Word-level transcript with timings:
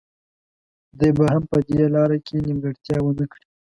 دی 0.99 1.09
به 1.17 1.23
هم 1.33 1.43
په 1.51 1.57
دې 1.67 1.83
لاره 1.95 2.17
کې 2.25 2.35
نیمګړتیا 2.45 2.97
ونه 3.01 3.25
کړي. 3.31 3.45